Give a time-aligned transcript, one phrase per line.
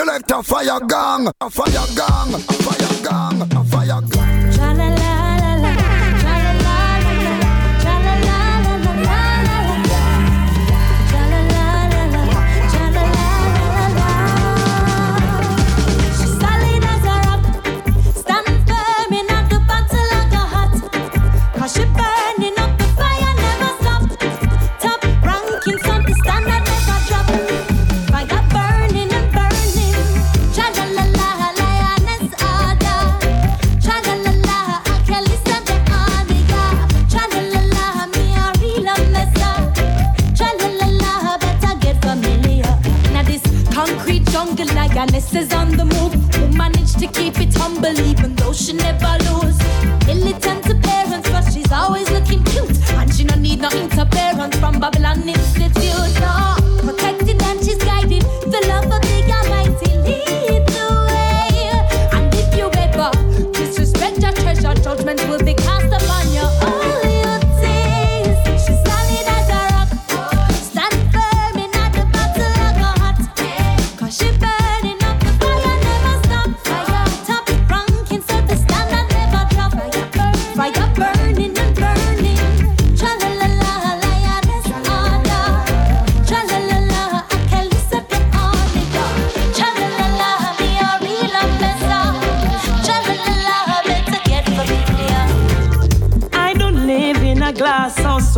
[0.00, 5.19] select a fire gang, a fire gang, a fire gang, a fire gang.
[44.94, 49.16] Lioness is on the move, who managed to keep it humble even though she never
[49.30, 49.58] lose.
[50.06, 54.80] Militant to parents, but she's always looking cute, and she no need no interference from
[54.80, 55.20] Babylon.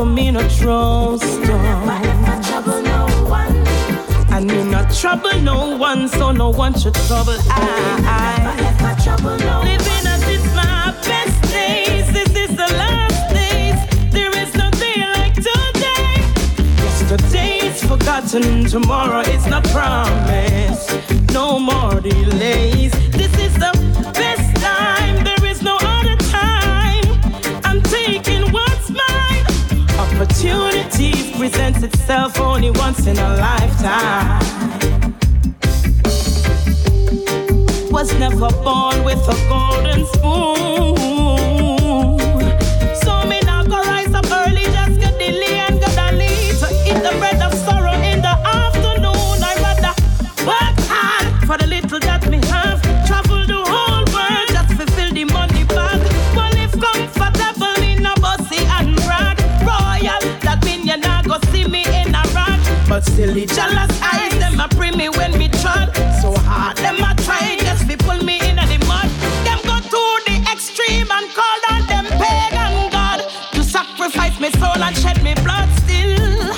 [0.00, 1.24] So me no trust
[4.32, 7.66] And me not trouble no one, so no one should trouble I.
[9.68, 13.78] Living as it's my best days, this is the last days.
[14.10, 16.14] There is no day like today.
[16.84, 20.88] Yesterday's forgotten, tomorrow is not promised.
[21.34, 22.92] No more delays.
[23.20, 23.72] This is the
[24.14, 24.39] best
[32.10, 34.40] presents only once in a lifetime.
[37.92, 41.19] Was never born with a golden spoon.
[63.00, 65.88] But still the jealous eyes, them a bring me when me trod.
[66.20, 69.08] So hard, them a try just to pull me in the mud.
[69.40, 74.76] Them go to the extreme and call on them pagan God to sacrifice me soul
[74.76, 75.66] and shed me blood.
[75.80, 76.52] Still,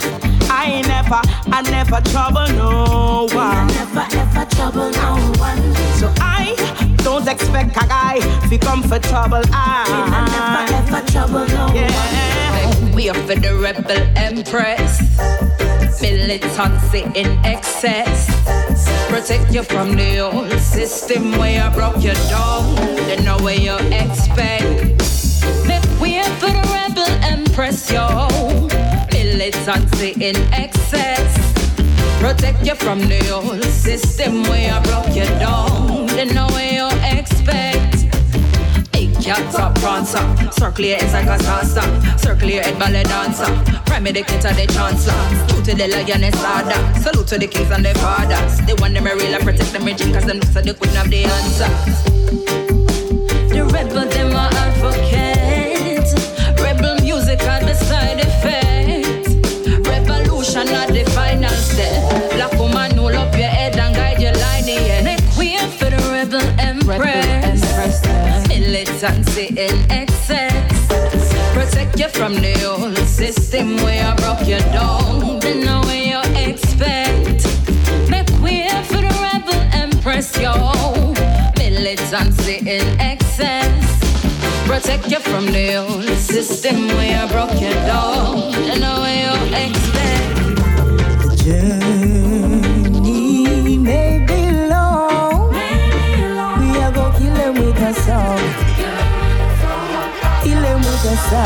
[0.51, 1.23] I never,
[1.55, 3.55] I never trouble no one.
[3.55, 5.63] I never ever trouble no one.
[6.03, 6.57] So I
[7.05, 9.43] don't expect a guy to come for trouble.
[9.55, 11.87] I, I never ever trouble no yeah.
[11.95, 12.95] one.
[12.97, 14.99] We are for the rebel empress.
[16.13, 18.27] Militancy in excess.
[19.09, 22.77] Protect you from the old system where I broke you down.
[23.07, 24.93] They know where you expect.
[25.67, 28.29] Make way for the rebel empress, yo.
[29.11, 31.33] Militancy in excess.
[32.21, 36.09] Protect you from the old system where I broke you down.
[36.09, 37.92] They know where you expect.
[39.23, 43.47] Cat up, prance up, circle your head like a salsa, circle your head ballet dancer.
[43.87, 47.01] Prime the kid to the chancellor, true to the lioness order.
[47.01, 48.59] Salute to the kings and the fathers.
[48.67, 51.09] They want them real and protect them regime, cause them look so they couldn't have
[51.09, 51.69] the answer.
[53.55, 54.09] The rebel,
[69.03, 70.87] Militancy in excess.
[71.53, 75.41] Protect you from the old system where I broke you down.
[75.41, 77.45] They know where you expect.
[78.09, 80.55] Make way for the rebel empress, yo.
[81.59, 83.85] Militancy in excess.
[84.69, 88.53] Protect you from the old system where I broke you down.
[88.53, 89.35] They know where you
[89.65, 91.43] expect.
[91.45, 92.02] Journey
[101.33, 101.41] Don't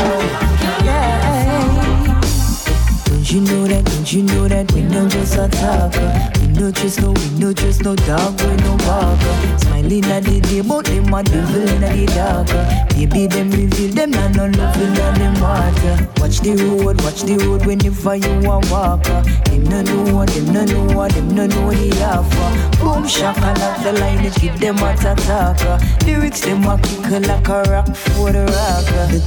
[3.31, 3.85] you know that?
[3.85, 6.11] Don't you know that we know just a talker?
[6.41, 9.57] We no trust no, we no trust no dog, we no barker.
[9.59, 12.47] Smiling at the day, but them a devil in the dark.
[12.89, 15.36] Baby, them reveal them and no love in them.
[16.19, 19.21] Watch the road, watch the road whenever you a walker.
[19.45, 22.49] Them no know, them no know, them no know the offer.
[22.83, 25.77] Boom, shaka like the line, it give them a attacker.
[26.05, 29.07] Lyrics them a kick like a rock for the rocker.
[29.13, 29.19] The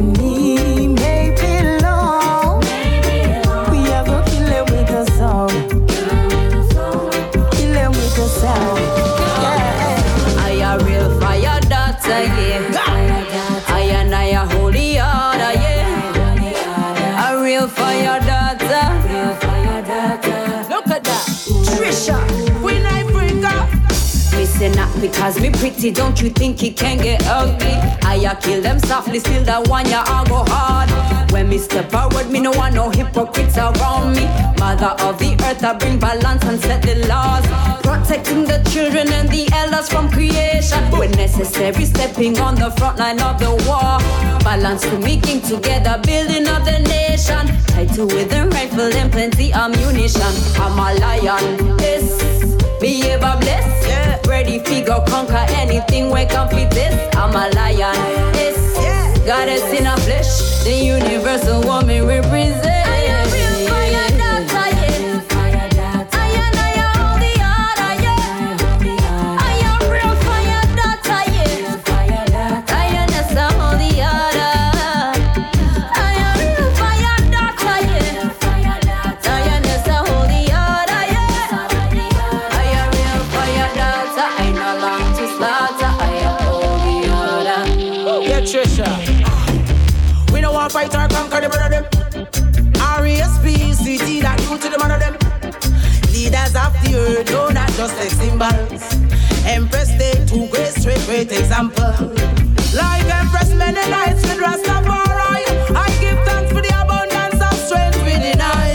[0.00, 1.49] journey may be
[25.34, 27.74] not me pretty, don't you think it can get ugly?
[28.02, 30.90] I kill them softly, still that one ya I go hard.
[31.32, 34.24] When me step forward, me no want no hypocrites around me.
[34.58, 37.46] Mother of the earth, I bring balance and set the laws.
[37.82, 40.82] Protecting the children and the elders from creation.
[40.90, 43.98] When necessary, stepping on the front line of the war.
[44.42, 47.46] Balance to making together, building of the nation.
[47.66, 50.32] Title with a rifle and plenty ammunition.
[50.56, 52.18] I'm a lion, yes.
[52.80, 53.79] Be ever blessed.
[54.30, 56.94] Ready figure conquer anything we can fit this.
[57.16, 57.96] I'm a lion.
[58.38, 58.76] Yes.
[58.80, 59.26] Yeah.
[59.26, 60.62] Goddess in a flesh.
[60.62, 62.79] The universal woman represent.
[90.32, 91.84] We don't fight or conquer the brother them.
[92.80, 95.14] R-E-S-P-C-T, that you to the man of them.
[96.12, 98.82] Leaders of the earth, no, not just like symbols.
[99.44, 102.14] Empress Day, two great, straight, great example.
[102.74, 105.44] Like Empress Mennonites with Rastafari.
[105.74, 108.70] I give thanks for the abundance of strength we deny.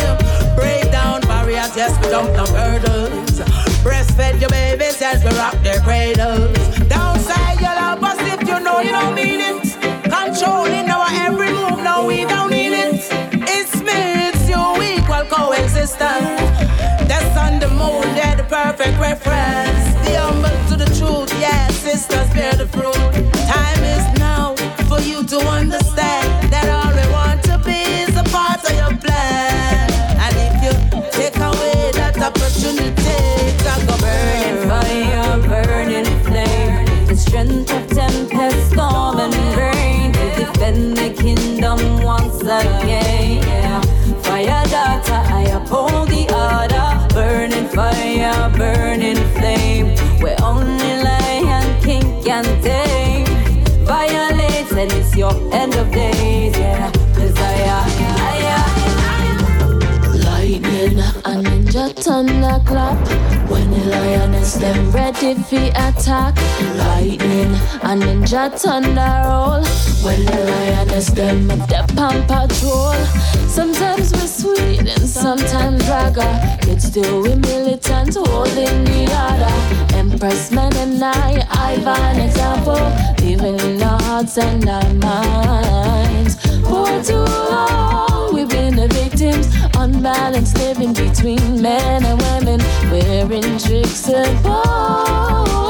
[0.56, 3.40] Break down barriers, yes, we dump the hurdles.
[3.86, 6.64] Breastfed your babies, yes, we rock their cradles.
[15.97, 17.07] Coexistence.
[17.07, 19.86] That's on the moon, they're the perfect reference.
[20.06, 21.68] The humble to the truth, yeah,
[55.54, 56.58] end of days.
[56.58, 56.92] Yeah.
[57.16, 57.56] Cause I,
[60.46, 62.98] Lightning and ninja thunderclap.
[63.50, 66.36] When the lioness them ready fi attack.
[66.78, 69.64] Lightning and ninja thunder roll.
[70.06, 72.94] When the lioness them up on patrol.
[73.48, 76.60] Sometimes we're sweet and sometimes raga.
[76.68, 82.79] Yet still we militant holding the order Empress men and I, I've an example
[83.19, 86.35] Living in our hearts and our minds.
[86.62, 94.07] For too long we've been the victims Unbalanced living between men and women Wearing tricks
[94.07, 95.64] and bold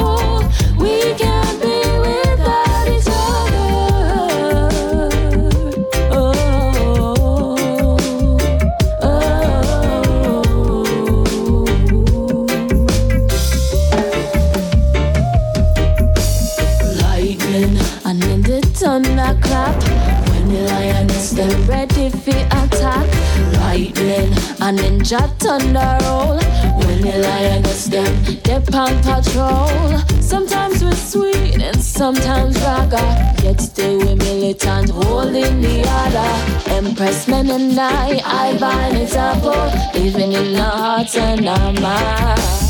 [24.66, 26.38] And ninja thunder roll.
[26.78, 29.96] When the lioness them dip on patrol.
[30.20, 33.36] Sometimes we're sweet and sometimes raga.
[33.44, 39.52] Yet still we militant holding the order Empress men and I, I an example
[39.94, 42.65] Living in our hearts and our minds